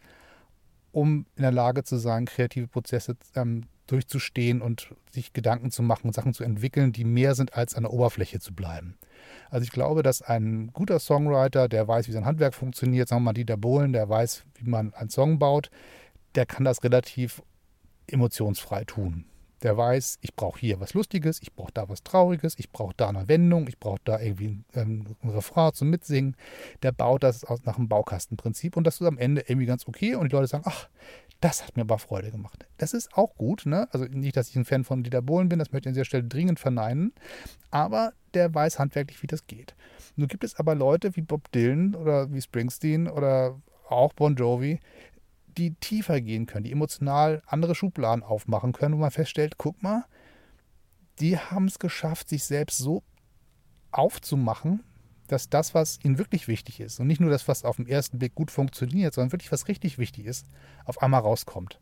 [0.90, 6.08] um in der Lage zu sein, kreative Prozesse ähm, durchzustehen und sich Gedanken zu machen
[6.08, 8.96] und Sachen zu entwickeln, die mehr sind, als an der Oberfläche zu bleiben.
[9.50, 13.26] Also ich glaube, dass ein guter Songwriter, der weiß, wie sein Handwerk funktioniert, sagen wir
[13.26, 15.70] mal Dieter Bohlen, der weiß, wie man einen Song baut,
[16.34, 17.42] der kann das relativ
[18.06, 19.26] emotionsfrei tun.
[19.62, 23.08] Der weiß, ich brauche hier was Lustiges, ich brauche da was Trauriges, ich brauche da
[23.08, 26.36] eine Wendung, ich brauche da irgendwie ein, ein Refrain zum Mitsingen.
[26.82, 30.16] Der baut das aus, nach einem Baukastenprinzip und das ist am Ende irgendwie ganz okay
[30.16, 30.88] und die Leute sagen, ach,
[31.42, 32.66] das hat mir aber Freude gemacht.
[32.78, 33.88] Das ist auch gut, ne?
[33.90, 36.04] Also nicht, dass ich ein Fan von Dieter Bohlen bin, das möchte ich an dieser
[36.04, 37.12] Stelle dringend verneinen,
[37.70, 39.74] aber der weiß handwerklich, wie das geht.
[40.14, 44.78] Nun gibt es aber Leute wie Bob Dylan oder wie Springsteen oder auch Bon Jovi,
[45.58, 50.04] die tiefer gehen können, die emotional andere Schubladen aufmachen können, wo man feststellt, guck mal,
[51.18, 53.02] die haben es geschafft, sich selbst so
[53.90, 54.84] aufzumachen,
[55.32, 58.18] dass das, was ihnen wirklich wichtig ist und nicht nur das, was auf den ersten
[58.18, 60.46] Blick gut funktioniert, sondern wirklich was richtig wichtig ist,
[60.84, 61.80] auf einmal rauskommt.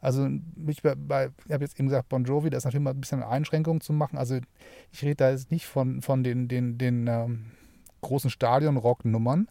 [0.00, 0.28] Also
[0.66, 3.80] ich, ich habe jetzt eben gesagt, Bon Jovi, da ist natürlich mal ein bisschen Einschränkung
[3.80, 4.18] zu machen.
[4.18, 4.38] Also
[4.92, 7.46] ich rede da jetzt nicht von, von den, den, den ähm,
[8.02, 9.48] großen Stadion-Rock-Nummern.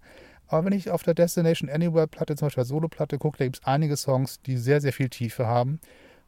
[0.47, 3.97] Aber wenn ich auf der Destination Anywhere-Platte, zum Beispiel Solo-Platte gucke, da gibt es einige
[3.97, 5.79] Songs, die sehr, sehr viel Tiefe haben.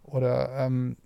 [0.03, 0.97] Oder ähm,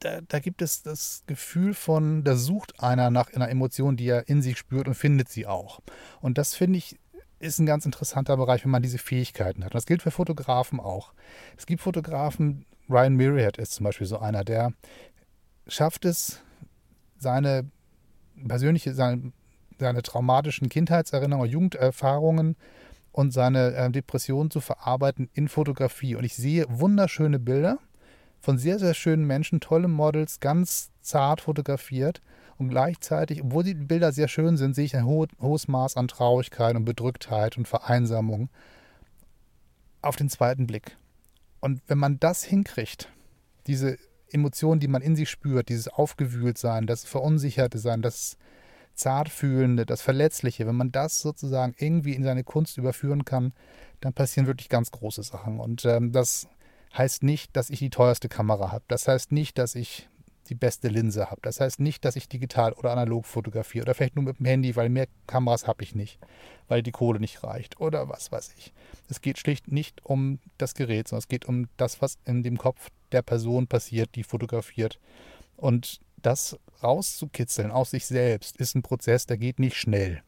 [0.00, 4.28] da, da, gibt es das Gefühl von, da sucht einer nach einer Emotion, die er
[4.28, 5.80] in sich spürt und findet sie auch.
[6.20, 6.98] Und das finde ich
[7.38, 9.72] ist ein ganz interessanter Bereich, wenn man diese Fähigkeiten hat.
[9.72, 11.12] Und das gilt für Fotografen auch.
[11.56, 14.72] Es gibt Fotografen, Ryan Myriad ist zum Beispiel so einer, der
[15.66, 16.40] schafft es,
[17.18, 17.70] seine
[18.46, 19.32] persönliche, seine,
[19.78, 22.56] seine traumatischen Kindheitserinnerungen, Jugenderfahrungen
[23.12, 26.14] und seine äh, Depressionen zu verarbeiten in Fotografie.
[26.14, 27.78] Und ich sehe wunderschöne Bilder
[28.46, 32.22] von sehr, sehr schönen Menschen, tolle Models, ganz zart fotografiert.
[32.58, 36.06] Und gleichzeitig, obwohl die Bilder sehr schön sind, sehe ich ein ho hohes Maß an
[36.06, 38.48] Traurigkeit und Bedrücktheit und Vereinsamung
[40.00, 40.96] auf den zweiten Blick.
[41.58, 43.08] Und wenn man das hinkriegt,
[43.66, 43.98] diese
[44.30, 48.36] Emotionen, die man in sich spürt, dieses Aufgewühltsein, das Verunsicherte sein, das
[48.94, 53.52] Zartfühlende, das Verletzliche, wenn man das sozusagen irgendwie in seine Kunst überführen kann,
[54.00, 55.58] dann passieren wirklich ganz große Sachen.
[55.58, 56.46] Und ähm, das
[56.96, 58.84] heißt nicht, dass ich die teuerste Kamera habe.
[58.88, 60.08] Das heißt nicht, dass ich
[60.48, 61.40] die beste Linse habe.
[61.42, 64.76] Das heißt nicht, dass ich digital oder analog fotografiere oder vielleicht nur mit dem Handy,
[64.76, 66.18] weil mehr Kameras habe ich nicht,
[66.68, 68.72] weil die Kohle nicht reicht oder was weiß ich.
[69.08, 72.58] Es geht schlicht nicht um das Gerät, sondern es geht um das, was in dem
[72.58, 74.98] Kopf der Person passiert, die fotografiert.
[75.56, 80.22] Und das rauszukitzeln aus sich selbst ist ein Prozess, der geht nicht schnell.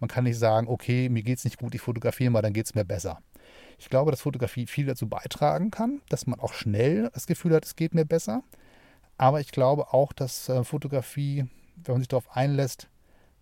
[0.00, 2.66] Man kann nicht sagen, okay, mir geht es nicht gut, ich fotografiere mal, dann geht
[2.66, 3.22] es mir besser.
[3.78, 7.64] Ich glaube, dass Fotografie viel dazu beitragen kann, dass man auch schnell das Gefühl hat,
[7.64, 8.42] es geht mir besser.
[9.18, 12.88] Aber ich glaube auch, dass äh, Fotografie, wenn man sich darauf einlässt,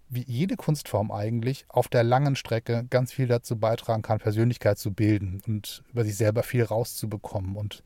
[0.08, 4.92] wie jede Kunstform eigentlich, auf der langen Strecke ganz viel dazu beitragen kann, Persönlichkeit zu
[4.92, 7.56] bilden und über sich selber viel rauszubekommen.
[7.56, 7.82] Und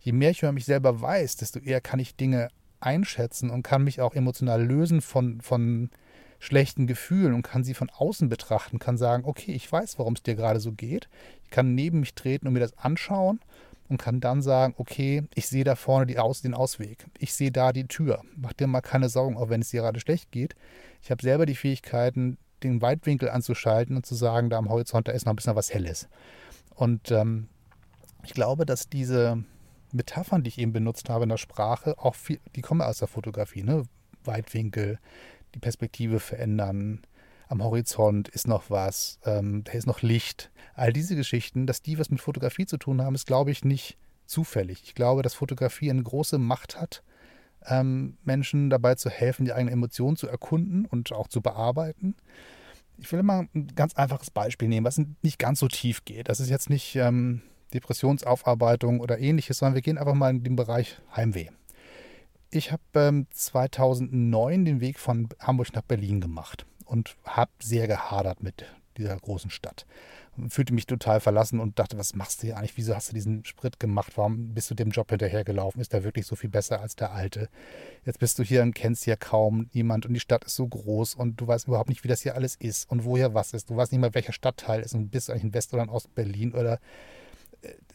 [0.00, 2.48] je mehr ich über mich selber weiß, desto eher kann ich Dinge
[2.80, 5.90] einschätzen und kann mich auch emotional lösen von, von
[6.40, 10.22] schlechten Gefühlen und kann sie von außen betrachten, kann sagen, okay, ich weiß, warum es
[10.22, 11.08] dir gerade so geht.
[11.44, 13.40] Ich kann neben mich treten und mir das anschauen
[13.88, 17.06] und kann dann sagen, okay, ich sehe da vorne Aus den Ausweg.
[17.18, 18.22] Ich sehe da die Tür.
[18.36, 20.56] Mach dir mal keine Sorgen, auch wenn es dir gerade schlecht geht.
[21.02, 25.12] Ich habe selber die Fähigkeiten, den Weitwinkel anzuschalten und zu sagen, da am Horizont, da
[25.12, 26.08] ist noch ein bisschen was Helles.
[26.74, 27.48] Und ähm,
[28.24, 29.44] ich glaube, dass diese
[29.92, 33.08] Metaphern, die ich eben benutzt habe in der Sprache, auch viel, die kommen aus der
[33.08, 33.84] Fotografie, ne?
[34.24, 34.98] Weitwinkel,
[35.54, 37.02] die Perspektive verändern.
[37.48, 40.50] Am Horizont ist noch was, ähm, da ist noch Licht.
[40.74, 43.98] All diese Geschichten, dass die was mit Fotografie zu tun haben, ist, glaube ich, nicht
[44.26, 44.82] zufällig.
[44.84, 47.02] Ich glaube, dass Fotografie eine große Macht hat,
[47.66, 52.14] ähm, Menschen dabei zu helfen, die eigenen Emotionen zu erkunden und auch zu bearbeiten.
[52.98, 56.28] Ich will mal ein ganz einfaches Beispiel nehmen, was nicht ganz so tief geht.
[56.28, 57.42] Das ist jetzt nicht ähm,
[57.74, 61.48] Depressionsaufarbeitung oder ähnliches, sondern wir gehen einfach mal in den Bereich Heimweh.
[62.52, 68.42] Ich habe ähm, 2009 den Weg von Hamburg nach Berlin gemacht und habe sehr gehadert
[68.42, 68.64] mit
[68.96, 69.86] dieser großen Stadt.
[70.48, 72.76] Fühlte mich total verlassen und dachte, was machst du hier eigentlich?
[72.76, 74.14] Wieso hast du diesen Sprit gemacht?
[74.16, 75.80] Warum bist du dem Job hinterhergelaufen?
[75.80, 77.48] Ist der wirklich so viel besser als der alte?
[78.04, 81.14] Jetzt bist du hier und kennst hier kaum niemand und die Stadt ist so groß
[81.14, 83.70] und du weißt überhaupt nicht, wie das hier alles ist und woher was ist.
[83.70, 85.88] Du weißt nicht mal, welcher Stadtteil ist und bist du eigentlich in West- oder in
[85.88, 86.80] Ost-Berlin oder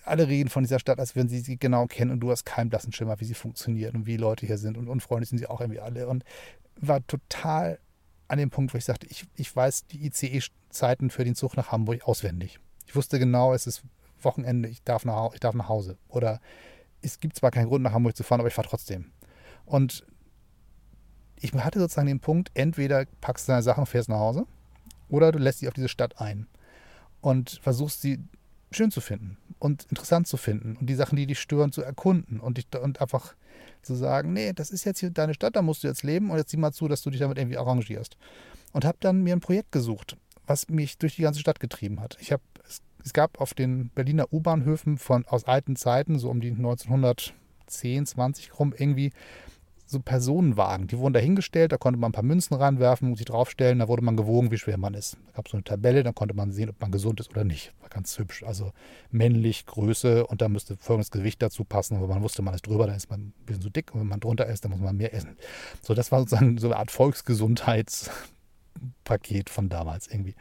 [0.05, 2.69] alle reden von dieser Stadt, als würden sie sie genau kennen und du hast keinen
[2.69, 5.61] blassen Schimmer, wie sie funktioniert und wie Leute hier sind und unfreundlich sind sie auch
[5.61, 6.23] irgendwie alle und
[6.79, 7.79] war total
[8.27, 11.71] an dem Punkt, wo ich sagte, ich, ich weiß die ICE-Zeiten für den Zug nach
[11.71, 12.59] Hamburg auswendig.
[12.87, 13.83] Ich wusste genau, es ist
[14.21, 15.97] Wochenende, ich darf nach, ich darf nach Hause.
[16.07, 16.41] Oder
[17.01, 19.11] es gibt zwar keinen Grund, nach Hamburg zu fahren, aber ich fahre trotzdem.
[19.65, 20.05] Und
[21.39, 24.45] ich hatte sozusagen den Punkt, entweder packst du deine Sachen und fährst nach Hause,
[25.09, 26.47] oder du lässt dich auf diese Stadt ein
[27.21, 28.19] und versuchst sie
[28.75, 32.39] schön zu finden und interessant zu finden und die Sachen, die dich stören, zu erkunden
[32.39, 33.35] und, dich, und einfach
[33.81, 36.37] zu sagen, nee, das ist jetzt hier deine Stadt, da musst du jetzt leben und
[36.37, 38.17] jetzt sieh mal zu, dass du dich damit irgendwie arrangierst.
[38.73, 42.17] Und habe dann mir ein Projekt gesucht, was mich durch die ganze Stadt getrieben hat.
[42.19, 46.41] Ich habe es, es gab auf den Berliner U-Bahnhöfen von aus alten Zeiten, so um
[46.41, 49.11] die 1910, 20 rum, irgendwie
[49.95, 50.87] so Personenwagen.
[50.87, 54.17] Die wurden dahingestellt, da konnte man ein paar Münzen reinwerfen sich draufstellen, da wurde man
[54.17, 55.17] gewogen, wie schwer man ist.
[55.27, 57.43] Da gab es so eine Tabelle, da konnte man sehen, ob man gesund ist oder
[57.43, 57.73] nicht.
[57.81, 58.43] War ganz hübsch.
[58.43, 58.71] Also
[59.09, 62.01] männlich, Größe und da müsste folgendes Gewicht dazu passen.
[62.01, 64.07] Wenn man wusste, man ist drüber, dann ist man ein bisschen zu dick und wenn
[64.07, 65.37] man drunter ist, dann muss man mehr essen.
[65.81, 70.35] So, das war sozusagen so eine Art Volksgesundheitspaket von damals irgendwie.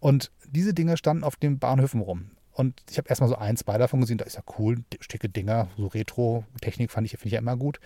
[0.00, 2.30] Und diese Dinger standen auf den Bahnhöfen rum.
[2.52, 5.68] Und ich habe erstmal so ein, zwei davon gesehen, da ist ja cool, stecke Dinger,
[5.76, 7.78] so Retro-Technik fand ich, ich ja immer gut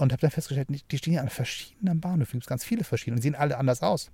[0.00, 2.38] und habe dann festgestellt, die stehen ja an verschiedenen Bahnhöfen.
[2.38, 4.10] Es gibt ganz viele verschiedene und sehen alle anders aus.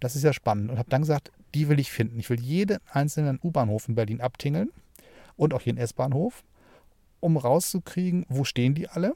[0.00, 0.70] Das ist ja spannend.
[0.70, 2.18] Und habe dann gesagt, die will ich finden.
[2.20, 4.70] Ich will jeden einzelnen U-Bahnhof in Berlin abtingeln
[5.36, 6.44] und auch jeden S-Bahnhof,
[7.20, 9.14] um rauszukriegen, wo stehen die alle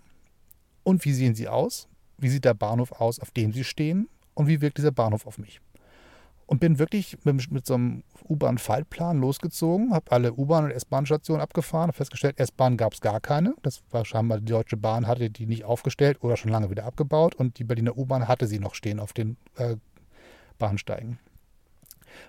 [0.82, 1.88] und wie sehen sie aus,
[2.18, 5.38] wie sieht der Bahnhof aus, auf dem sie stehen und wie wirkt dieser Bahnhof auf
[5.38, 5.60] mich
[6.46, 11.88] und bin wirklich mit, mit so einem U-Bahn-Faltplan losgezogen, habe alle U-Bahn- und S-Bahn-Stationen abgefahren,
[11.88, 13.54] habe festgestellt, S-Bahn gab es gar keine.
[13.62, 17.34] Das war scheinbar die Deutsche Bahn hatte die nicht aufgestellt oder schon lange wieder abgebaut
[17.34, 19.76] und die Berliner U-Bahn hatte sie noch stehen auf den äh,
[20.58, 21.18] Bahnsteigen.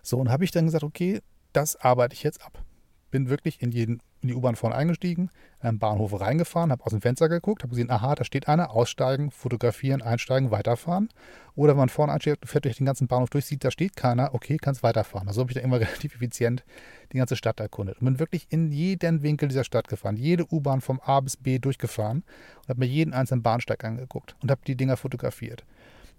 [0.01, 1.21] So, und habe ich dann gesagt, okay,
[1.51, 2.63] das arbeite ich jetzt ab.
[3.13, 5.29] Bin wirklich in jeden in die U-Bahn vorne eingestiegen,
[5.61, 8.71] in einen Bahnhof reingefahren, habe aus dem Fenster geguckt, habe gesehen, aha, da steht einer,
[8.71, 11.09] aussteigen, fotografieren, einsteigen, weiterfahren.
[11.55, 14.33] Oder wenn man vorne einsteigt fährt durch den ganzen Bahnhof durch, sieht, da steht keiner,
[14.33, 15.27] okay, kannst weiterfahren.
[15.27, 16.63] Also habe ich da immer relativ effizient
[17.11, 20.81] die ganze Stadt erkundet und bin wirklich in jeden Winkel dieser Stadt gefahren, jede U-Bahn
[20.81, 22.23] vom A bis B durchgefahren
[22.61, 25.63] und habe mir jeden einzelnen Bahnsteig angeguckt und habe die Dinger fotografiert.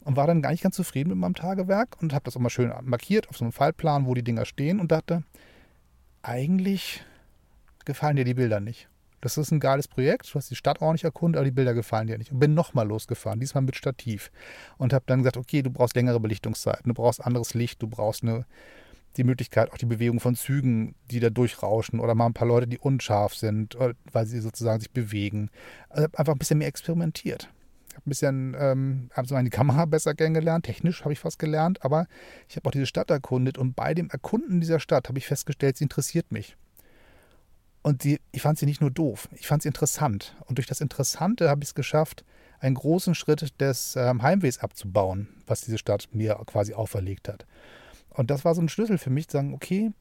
[0.04, 2.50] Und war dann gar nicht ganz zufrieden mit meinem Tagewerk und habe das auch mal
[2.50, 5.24] schön markiert auf so einem Fallplan, wo die Dinger stehen und dachte,
[6.24, 7.04] eigentlich
[7.84, 8.88] gefallen dir die Bilder nicht.
[9.20, 10.32] Das ist ein geiles Projekt.
[10.32, 12.32] Du hast die Stadt ordentlich erkundet, aber die Bilder gefallen dir nicht.
[12.32, 14.30] Und bin nochmal losgefahren, diesmal mit Stativ.
[14.76, 18.22] Und habe dann gesagt, okay, du brauchst längere Belichtungszeiten, du brauchst anderes Licht, du brauchst
[18.22, 18.44] eine,
[19.16, 22.66] die Möglichkeit, auch die Bewegung von Zügen, die da durchrauschen oder mal ein paar Leute,
[22.66, 23.78] die unscharf sind,
[24.12, 25.50] weil sie sozusagen sich bewegen.
[25.88, 27.48] Also einfach ein bisschen mehr experimentiert.
[27.94, 31.38] Ich habe ein bisschen, ähm, habe so die Kamera besser kennengelernt, technisch habe ich was
[31.38, 32.08] gelernt, aber
[32.48, 35.76] ich habe auch diese Stadt erkundet und bei dem Erkunden dieser Stadt habe ich festgestellt,
[35.76, 36.56] sie interessiert mich.
[37.82, 40.34] Und die, ich fand sie nicht nur doof, ich fand sie interessant.
[40.46, 42.24] Und durch das Interessante habe ich es geschafft,
[42.58, 47.46] einen großen Schritt des ähm, Heimwehs abzubauen, was diese Stadt mir quasi auferlegt hat.
[48.10, 49.92] Und das war so ein Schlüssel für mich, zu sagen, okay,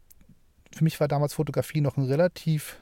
[0.71, 2.79] für mich war damals Fotografie noch ein relativ,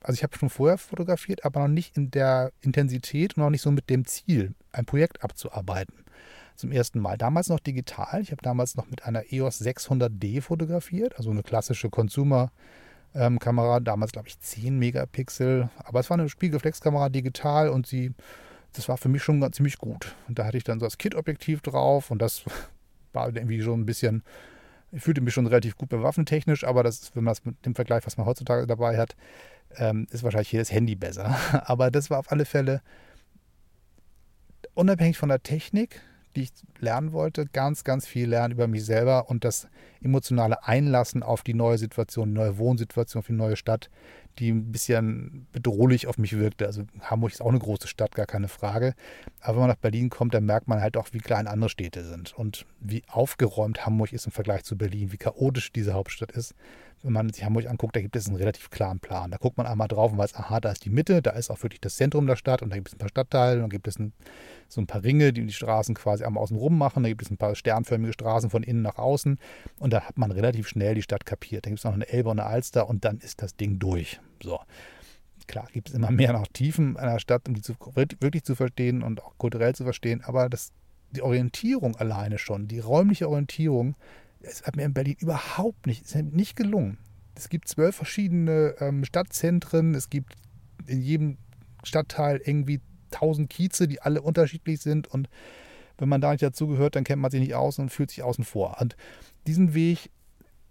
[0.00, 3.62] also ich habe schon vorher fotografiert, aber noch nicht in der Intensität und noch nicht
[3.62, 6.04] so mit dem Ziel, ein Projekt abzuarbeiten.
[6.54, 7.18] Zum ersten Mal.
[7.18, 8.22] Damals noch digital.
[8.22, 12.50] Ich habe damals noch mit einer EOS 600D fotografiert, also eine klassische Consumer-
[13.16, 18.12] ähm, damals glaube ich 10 Megapixel, aber es war eine Spiegelreflexkamera digital und sie,
[18.74, 20.14] das war für mich schon ganz, ziemlich gut.
[20.28, 22.44] Und da hatte ich dann so das Kit-Objektiv drauf und das
[23.12, 24.22] war irgendwie schon ein bisschen,
[24.92, 27.74] ich fühlte mich schon relativ gut bewaffnetechnisch, aber das ist, wenn man das mit dem
[27.74, 29.16] Vergleich, was man heutzutage dabei hat,
[29.76, 31.36] ähm, ist wahrscheinlich das Handy besser.
[31.66, 32.82] aber das war auf alle Fälle
[34.74, 36.02] unabhängig von der Technik,
[36.36, 39.68] die ich lernen wollte, ganz, ganz viel lernen über mich selber und das
[40.02, 43.90] emotionale Einlassen auf die neue Situation, die neue Wohnsituation, auf die neue Stadt,
[44.38, 46.66] die ein bisschen bedrohlich auf mich wirkte.
[46.66, 48.94] Also Hamburg ist auch eine große Stadt, gar keine Frage.
[49.40, 52.04] Aber wenn man nach Berlin kommt, dann merkt man halt auch, wie klein andere Städte
[52.04, 56.54] sind und wie aufgeräumt Hamburg ist im Vergleich zu Berlin, wie chaotisch diese Hauptstadt ist.
[57.02, 59.30] Wenn man sich Hamburg anguckt, da gibt es einen relativ klaren Plan.
[59.30, 61.62] Da guckt man einmal drauf und weiß, aha, da ist die Mitte, da ist auch
[61.62, 63.98] wirklich das Zentrum der Stadt und da gibt es ein paar Stadtteile, dann gibt es
[63.98, 64.12] ein,
[64.68, 67.30] so ein paar Ringe, die die Straßen quasi einmal außen rum machen, da gibt es
[67.30, 69.38] ein paar sternförmige Straßen von innen nach außen
[69.78, 71.66] und da hat man relativ schnell die Stadt kapiert.
[71.66, 74.20] Da gibt es noch eine Elbe und eine Alster und dann ist das Ding durch.
[74.42, 74.58] So.
[75.46, 79.02] Klar, gibt es immer mehr noch Tiefen einer Stadt, um die zu, wirklich zu verstehen
[79.02, 80.72] und auch kulturell zu verstehen, aber das,
[81.12, 83.94] die Orientierung alleine schon, die räumliche Orientierung,
[84.40, 86.98] es hat mir in Berlin überhaupt nicht, nicht gelungen.
[87.34, 90.34] Es gibt zwölf verschiedene ähm, Stadtzentren, es gibt
[90.86, 91.38] in jedem
[91.84, 95.28] Stadtteil irgendwie tausend Kieze, die alle unterschiedlich sind und
[95.98, 98.44] wenn man da nicht dazugehört, dann kennt man sich nicht aus und fühlt sich außen
[98.44, 98.76] vor.
[98.80, 98.96] Und
[99.46, 100.10] diesen Weg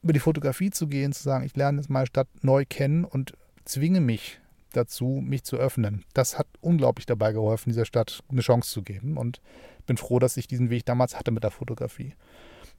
[0.04, 3.34] über die Fotografie zu gehen, zu sagen, ich lerne jetzt meine Stadt neu kennen und
[3.64, 4.40] zwinge mich
[4.72, 6.04] dazu, mich zu öffnen.
[6.14, 9.42] Das hat unglaublich dabei geholfen, dieser Stadt eine Chance zu geben und
[9.88, 12.14] bin froh, dass ich diesen Weg damals hatte mit der Fotografie.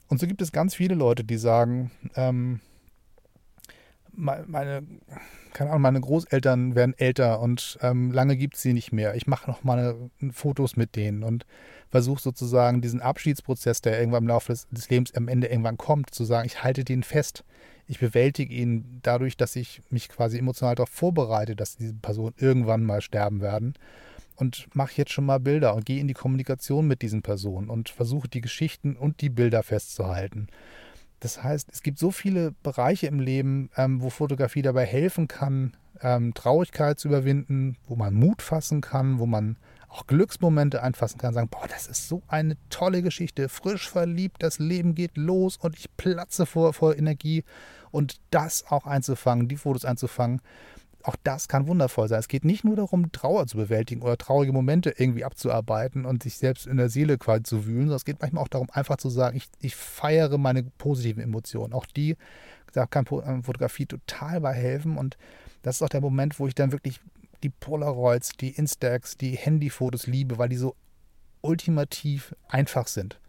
[0.08, 2.60] Und so gibt es ganz viele Leute, die sagen, ähm,
[4.12, 4.82] meine,
[5.52, 9.14] keine Ahnung, meine Großeltern werden älter und ähm, lange gibt es sie nicht mehr.
[9.14, 11.44] Ich mache noch mal Fotos mit denen und
[11.90, 16.14] versuche sozusagen diesen Abschiedsprozess, der irgendwann im Laufe des, des Lebens am Ende irgendwann kommt,
[16.14, 17.44] zu sagen, ich halte den fest
[17.88, 22.82] ich bewältige ihn dadurch, dass ich mich quasi emotional darauf vorbereite, dass diese Personen irgendwann
[22.82, 23.74] mal sterben werden.
[24.36, 27.88] Und mache jetzt schon mal Bilder und gehe in die Kommunikation mit diesen Personen und
[27.88, 30.48] versuche die Geschichten und die Bilder festzuhalten.
[31.20, 35.74] Das heißt, es gibt so viele Bereiche im Leben, ähm, wo Fotografie dabei helfen kann,
[36.02, 39.56] ähm, Traurigkeit zu überwinden, wo man Mut fassen kann, wo man
[39.88, 44.58] auch Glücksmomente einfassen kann, sagen, boah, das ist so eine tolle Geschichte, frisch verliebt, das
[44.58, 47.44] Leben geht los und ich platze vor, vor Energie
[47.90, 50.42] und das auch einzufangen, die Fotos einzufangen,
[51.06, 52.18] auch das kann wundervoll sein.
[52.18, 56.36] Es geht nicht nur darum, Trauer zu bewältigen oder traurige Momente irgendwie abzuarbeiten und sich
[56.36, 59.08] selbst in der Seele quasi zu wühlen, sondern es geht manchmal auch darum, einfach zu
[59.08, 61.72] sagen, ich, ich feiere meine positiven Emotionen.
[61.72, 62.16] Auch die,
[62.72, 65.16] da kann äh, Fotografie total bei helfen und
[65.62, 67.00] das ist auch der Moment, wo ich dann wirklich
[67.42, 70.74] die Polaroids, die Instax, die Handyfotos liebe, weil die so
[71.40, 73.20] ultimativ einfach sind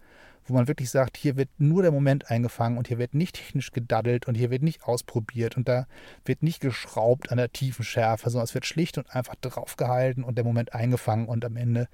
[0.48, 3.72] wo man wirklich sagt, hier wird nur der Moment eingefangen und hier wird nicht technisch
[3.72, 5.88] gedaddelt und hier wird nicht ausprobiert und da
[6.26, 10.38] wird nicht geschraubt an der tiefen Schärfe, sondern es wird schlicht und einfach draufgehalten und
[10.38, 11.88] der Moment eingefangen und am Ende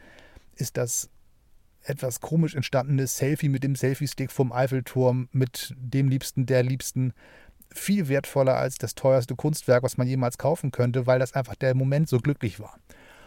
[0.56, 1.10] ist das
[1.84, 7.14] etwas komisch entstandene Selfie mit dem Selfie-Stick vom Eiffelturm, mit dem Liebsten, der Liebsten,
[7.76, 11.76] viel wertvoller als das teuerste Kunstwerk, was man jemals kaufen könnte, weil das einfach der
[11.76, 12.78] Moment so glücklich war.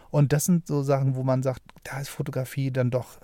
[0.09, 3.19] Und das sind so Sachen, wo man sagt, da ist Fotografie dann doch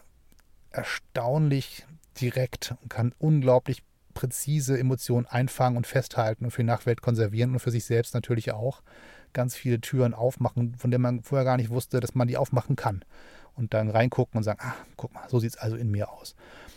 [0.73, 1.85] erstaunlich
[2.19, 3.83] direkt und kann unglaublich
[4.13, 8.51] präzise Emotionen einfangen und festhalten und für die Nachwelt konservieren und für sich selbst natürlich
[8.51, 8.81] auch
[9.33, 12.75] ganz viele Türen aufmachen, von denen man vorher gar nicht wusste, dass man die aufmachen
[12.75, 13.03] kann.
[13.55, 16.35] Und dann reingucken und sagen, ah, guck mal, so sieht es also in mir aus.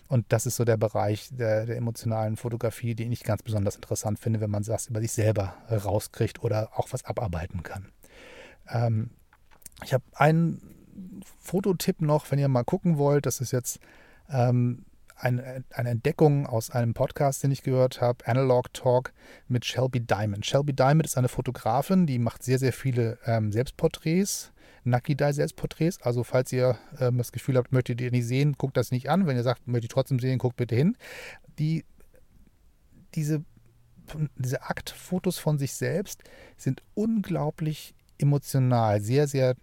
[0.09, 4.19] Und das ist so der Bereich der, der, emotionalen Fotografie, den ich ganz besonders interessant
[4.19, 7.89] finde, wenn man das über sich selber rauskriegt oder auch was abarbeiten kann.
[8.69, 9.11] Ähm,
[9.85, 10.76] ich habe einen
[11.41, 13.27] Fototipp noch, wenn ihr mal gucken wollt.
[13.27, 13.81] Das ist jetzt
[14.31, 14.85] ähm,
[15.17, 19.13] eine, eine Entdeckung aus einem Podcast, den ich gehört habe, Analog Talk
[19.49, 20.45] mit Shelby Diamond.
[20.45, 24.53] Shelby Diamond ist eine Fotografin, die macht sehr, sehr viele ähm, Selbstporträts,
[24.85, 26.03] Nakidai-Selbstporträts.
[26.03, 29.27] Also falls ihr ähm, das Gefühl habt, möchtet ihr nicht sehen, guckt das nicht an.
[29.27, 30.97] Wenn ihr sagt, möchtet ihr trotzdem sehen, guckt bitte hin.
[31.59, 31.85] Die,
[33.15, 33.43] diese,
[34.37, 36.23] diese Aktfotos von sich selbst
[36.57, 39.57] sind unglaublich emotional, sehr, sehr,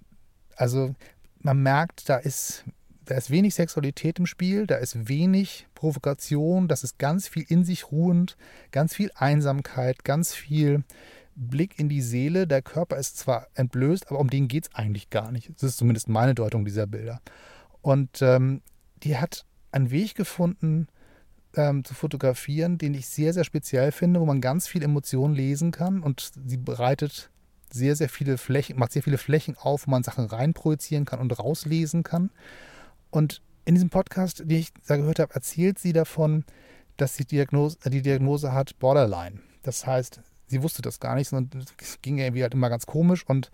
[0.55, 0.95] also
[1.43, 2.65] man merkt, da ist
[3.05, 7.65] da ist wenig Sexualität im Spiel, da ist wenig Provokation, das ist ganz viel in
[7.65, 8.37] sich ruhend,
[8.71, 10.83] ganz viel Einsamkeit, ganz viel
[11.35, 12.47] Blick in die Seele.
[12.47, 15.49] Der Körper ist zwar entblößt, aber um den geht es eigentlich gar nicht.
[15.49, 17.21] Das ist zumindest meine Deutung dieser Bilder.
[17.81, 18.61] Und ähm,
[19.03, 20.87] die hat einen Weg gefunden,
[21.55, 25.71] ähm, zu fotografieren, den ich sehr, sehr speziell finde, wo man ganz viel Emotionen lesen
[25.71, 27.29] kann und sie bereitet
[27.73, 31.37] sehr, sehr viele Flächen, macht sehr viele Flächen auf, wo man Sachen reinprojizieren kann und
[31.37, 32.29] rauslesen kann.
[33.09, 36.45] Und in diesem Podcast, den ich da gehört habe, erzählt sie davon,
[36.97, 39.39] dass sie Diagnose, die Diagnose hat Borderline.
[39.63, 43.25] Das heißt, sie wusste das gar nicht, sondern es ging irgendwie halt immer ganz komisch
[43.27, 43.49] und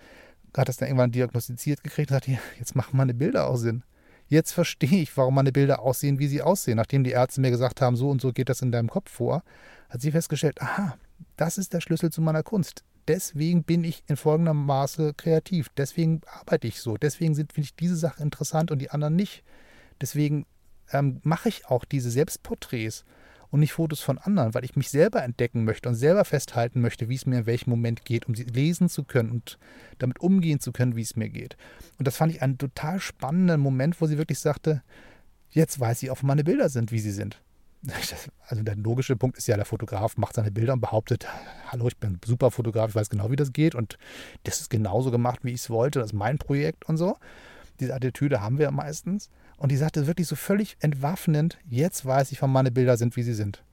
[0.58, 2.28] hat das dann irgendwann diagnostiziert gekriegt und sagt,
[2.58, 3.84] jetzt machen meine Bilder auch Sinn.
[4.28, 6.76] Jetzt verstehe ich, warum meine Bilder aussehen, wie sie aussehen.
[6.76, 9.44] Nachdem die Ärzte mir gesagt haben, so und so geht das in deinem Kopf vor,
[9.90, 10.98] hat sie festgestellt, aha,
[11.36, 12.84] das ist der Schlüssel zu meiner Kunst.
[13.10, 15.70] Deswegen bin ich in folgendem Maße kreativ.
[15.76, 16.96] Deswegen arbeite ich so.
[16.96, 19.44] Deswegen finde ich diese Sache interessant und die anderen nicht.
[20.00, 20.46] Deswegen
[20.92, 23.06] ähm, mache ich auch diese Selbstporträts.
[23.50, 27.10] und nicht Fotos von anderen, weil ich mich selber entdecken möchte und selber festhalten möchte,
[27.10, 29.58] wie es mir in welchem Moment geht, um sie lesen zu können und
[29.98, 31.58] damit umgehen zu können, wie es mir geht.
[31.98, 34.84] Und das fand ich einen total spannenden Moment, wo sie wirklich sagte,
[35.50, 37.42] jetzt weiß ich wo meine Bilder sind, wie sie sind.
[38.48, 41.28] Also der logische Punkt ist ja, der Fotograf macht seine Bilder und behauptet,
[41.68, 43.98] hallo, ich bin ein super Fotograf, ich weiß genau, wie das geht und
[44.44, 47.18] das ist genauso gemacht, wie ich es wollte, das ist mein Projekt und so.
[47.80, 49.30] Diese Attitüde haben wir meistens.
[49.58, 53.24] Und die sagte wirklich so völlig entwaffnend, jetzt weiß ich, wann meine Bilder sind, wie
[53.24, 53.64] sie sind.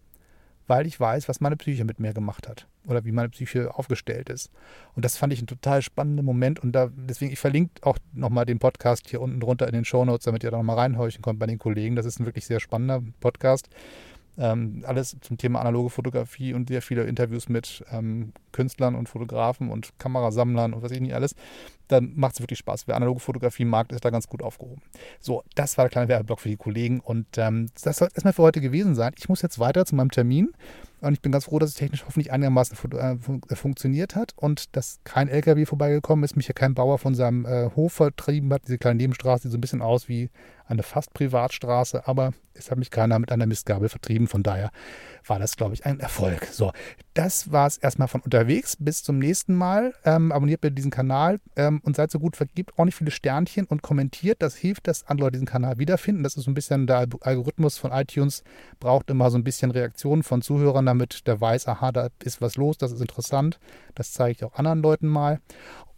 [0.67, 4.29] Weil ich weiß, was meine Psyche mit mir gemacht hat oder wie meine Psyche aufgestellt
[4.31, 4.51] ist.
[4.95, 6.61] Und das fand ich einen total spannenden Moment.
[6.61, 10.25] Und da, deswegen, ich verlinke auch nochmal den Podcast hier unten drunter in den Shownotes,
[10.25, 11.97] damit ihr da nochmal reinhorchen könnt bei den Kollegen.
[11.97, 13.69] Das ist ein wirklich sehr spannender Podcast.
[14.39, 19.71] Ähm, alles zum Thema analoge Fotografie und sehr viele Interviews mit ähm, Künstlern und Fotografen
[19.71, 21.35] und Kamerasammlern und was ich nicht alles.
[21.89, 22.89] Dann macht es wirklich Spaß.
[22.89, 24.83] Wer analoge Fotografie mag, ist da ganz gut aufgehoben.
[25.21, 28.43] So, das war der kleine Werbeblock für die Kollegen und ähm, das soll erstmal für
[28.43, 29.13] heute gewesen sein.
[29.17, 30.53] Ich muss jetzt weiter zu meinem Termin
[31.01, 34.33] und ich bin ganz froh, dass es technisch hoffentlich einigermaßen äh, fun äh, funktioniert hat
[34.37, 38.53] und dass kein LKW vorbeigekommen ist, mich ja kein Bauer von seinem äh, Hof vertrieben
[38.53, 38.63] hat.
[38.67, 40.31] Diese kleine Nebenstraße sieht so ein bisschen aus wie
[40.67, 44.27] eine fast Privatstraße, aber es hat mich keiner mit einer Mistgabel vertrieben.
[44.27, 44.71] Von daher
[45.27, 46.47] war das, glaube ich, ein Erfolg.
[46.51, 46.73] So,
[47.15, 48.77] das war es erstmal von unterwegs.
[48.79, 49.95] Bis zum nächsten Mal.
[50.05, 53.83] Ähm, abonniert bitte diesen Kanal ähm, und seid so gut, vergibt ordentlich viele Sternchen und
[53.83, 54.43] kommentiert.
[54.43, 56.23] Das hilft, dass andere diesen Kanal wiederfinden.
[56.23, 58.43] Das ist so ein bisschen der Algorithmus von iTunes,
[58.81, 62.57] braucht immer so ein bisschen Reaktionen von Zuhörern, damit der weiß, aha, da ist was
[62.57, 63.59] los, das ist interessant.
[63.95, 65.41] Das zeige ich auch anderen Leuten mal.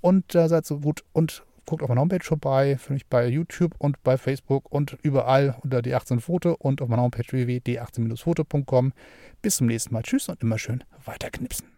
[0.00, 3.74] Und äh, seid so gut und guckt auf meiner Homepage vorbei, finde ich bei YouTube
[3.78, 8.92] und bei Facebook und überall unter D18foto und auf meiner Homepage www.d18-foto.com.
[9.42, 10.02] Bis zum nächsten Mal.
[10.02, 11.77] Tschüss und immer schön weiterknipsen.